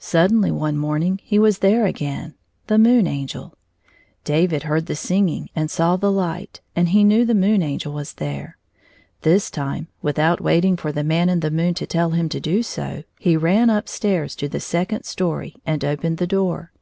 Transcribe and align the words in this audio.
93 0.00 0.04
Suddenly, 0.04 0.50
one 0.50 0.76
morning, 0.76 1.20
he 1.22 1.38
was 1.38 1.58
there 1.60 1.86
again— 1.86 2.34
the 2.66 2.76
Moon 2.76 3.06
AngeL 3.06 3.52
David 4.24 4.64
heard 4.64 4.86
the 4.86 4.96
singing 4.96 5.48
and 5.54 5.70
saw 5.70 5.94
the 5.94 6.10
hght, 6.10 6.58
and 6.74 6.88
he 6.88 7.04
knew 7.04 7.24
the 7.24 7.36
Moon 7.36 7.62
Angel 7.62 7.92
was 7.92 8.14
there. 8.14 8.58
This 9.20 9.48
time, 9.48 9.86
without 10.02 10.40
waiting 10.40 10.76
for 10.76 10.90
the 10.90 11.04
Man 11.04 11.28
in 11.28 11.38
the 11.38 11.52
moon 11.52 11.74
to 11.74 11.86
tell 11.86 12.10
him 12.10 12.28
to 12.30 12.40
do 12.40 12.64
so, 12.64 13.04
he 13.20 13.36
ran 13.36 13.70
up 13.70 13.88
stairs 13.88 14.34
to 14.34 14.48
the 14.48 14.58
second 14.58 15.04
story 15.04 15.54
and 15.64 15.84
opened 15.84 16.18
the 16.18 16.26
door. 16.26 16.72